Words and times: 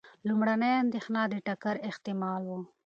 لومړنۍ 0.27 0.71
اندېښنه 0.83 1.21
د 1.31 1.33
ټکر 1.47 1.75
احتمال 1.89 2.41
و. 2.47 2.51